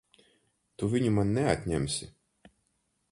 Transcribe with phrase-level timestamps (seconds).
[0.83, 2.09] Tu viņu man neatņemsi!